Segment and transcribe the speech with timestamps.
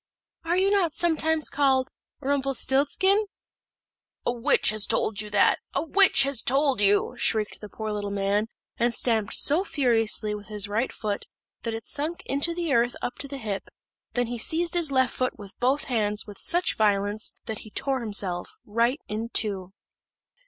[0.45, 1.91] "Are you not sometimes called
[2.23, 3.25] Rumpelstilzchen?"
[4.25, 8.09] "A witch has told you that a witch has told you!" shrieked the poor little
[8.09, 11.27] man, and stamped so furiously with his right foot
[11.61, 13.67] that it sunk into the earth up to the hip;
[14.13, 17.99] then he seized his left foot with both hands with such violence, that he tore
[17.99, 19.71] himself right in two.